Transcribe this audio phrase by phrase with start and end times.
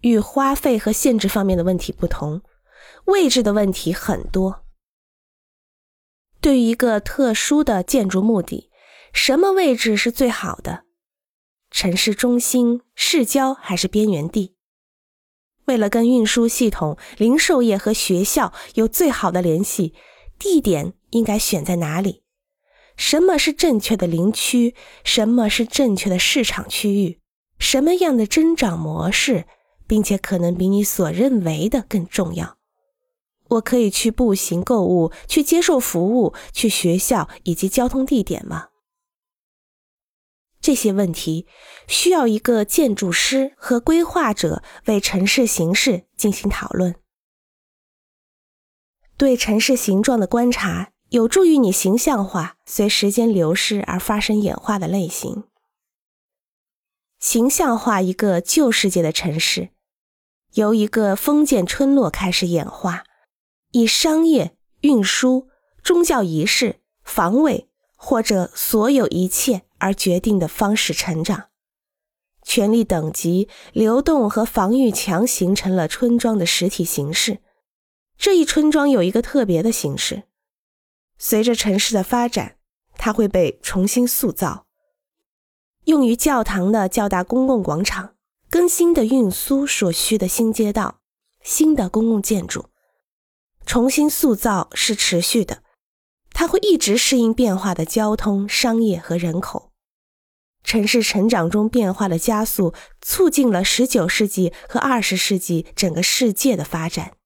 [0.00, 2.42] 与花费和限制方面的问题不同，
[3.06, 4.64] 位置的问题很多。
[6.40, 8.70] 对于一个特殊的建筑目的，
[9.12, 10.84] 什么位置是最好的？
[11.70, 14.54] 城市中心、市郊还是边缘地？
[15.66, 19.94] 为了跟运输系统、零售业和学校有最好的联系，
[20.38, 22.22] 地点应该选在哪里？
[22.96, 24.74] 什么是正确的林区？
[25.04, 27.20] 什么是正确的市场区域？
[27.58, 29.46] 什么样的增长模式，
[29.88, 32.58] 并且可能比你所认为的更重要？
[33.48, 38.68] 我可以去步行购物，去接受服务，去学校以及交通地点吗？
[40.60, 41.46] 这些问题
[41.86, 46.96] 需要一个建筑师和规划者为城市形势进行讨论。
[49.16, 55.44] 对城市形状的观察有助于你形象化随时间流逝而发生演化的类型。
[57.18, 59.70] 形象化一个旧世界的城市，
[60.54, 63.04] 由一个封建村落开始演化，
[63.72, 65.48] 以商业、运输、
[65.82, 69.62] 宗教仪式、防卫或者所有一切。
[69.80, 71.50] 而决定的方式成长，
[72.42, 77.38] 权力等级、流动和防御墙形成了村庄的实体形式。
[78.16, 80.24] 这一村庄有一个特别的形式，
[81.16, 82.56] 随着城市的发展，
[82.96, 84.66] 它会被重新塑造。
[85.84, 88.16] 用于教堂的较大公共广场、
[88.50, 91.00] 更新的运输所需的新街道、
[91.42, 92.70] 新的公共建筑，
[93.66, 95.62] 重新塑造是持续的，
[96.32, 99.72] 它会一直适应变化的交通、商业和人口。
[100.64, 107.17] 城市成长中变化的加速，促进了19世纪和20世纪整个世界的发展。